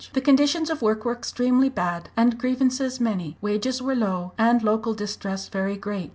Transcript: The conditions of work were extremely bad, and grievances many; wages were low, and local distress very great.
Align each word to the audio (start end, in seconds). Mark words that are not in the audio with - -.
The 0.13 0.21
conditions 0.21 0.71
of 0.71 0.81
work 0.81 1.05
were 1.05 1.13
extremely 1.13 1.69
bad, 1.69 2.09
and 2.17 2.35
grievances 2.39 2.99
many; 2.99 3.37
wages 3.39 3.83
were 3.83 3.93
low, 3.95 4.31
and 4.35 4.63
local 4.63 4.95
distress 4.95 5.47
very 5.47 5.77
great. 5.77 6.09